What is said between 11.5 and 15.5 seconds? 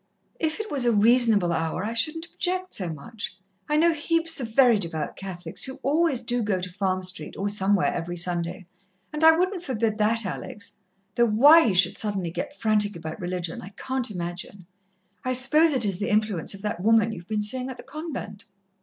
you should suddenly get frantic about religion I can't imagine. I